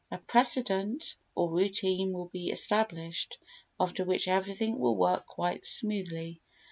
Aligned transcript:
A 0.09 0.17
precedent 0.17 1.15
or 1.35 1.51
routine 1.51 2.11
will 2.11 2.29
be 2.29 2.49
established, 2.49 3.37
after 3.79 4.03
which 4.03 4.27
everything 4.27 4.79
will 4.79 4.95
work 4.97 5.27
quite 5.27 5.63
smoothly. 5.63 6.41